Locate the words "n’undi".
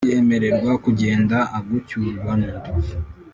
2.39-2.69